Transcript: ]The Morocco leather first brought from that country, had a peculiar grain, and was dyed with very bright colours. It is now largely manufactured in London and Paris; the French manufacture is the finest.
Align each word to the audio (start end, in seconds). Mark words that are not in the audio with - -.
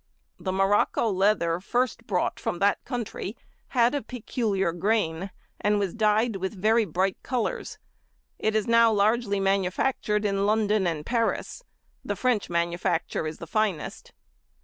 ]The 0.39 0.51
Morocco 0.51 1.11
leather 1.11 1.59
first 1.59 2.07
brought 2.07 2.39
from 2.39 2.57
that 2.57 2.83
country, 2.85 3.35
had 3.67 3.93
a 3.93 4.01
peculiar 4.01 4.73
grain, 4.73 5.29
and 5.59 5.77
was 5.77 5.93
dyed 5.93 6.37
with 6.37 6.59
very 6.59 6.85
bright 6.85 7.21
colours. 7.21 7.77
It 8.39 8.55
is 8.55 8.65
now 8.65 8.91
largely 8.91 9.39
manufactured 9.39 10.25
in 10.25 10.47
London 10.47 10.87
and 10.87 11.05
Paris; 11.05 11.63
the 12.03 12.15
French 12.15 12.49
manufacture 12.49 13.27
is 13.27 13.37
the 13.37 13.45
finest. 13.45 14.11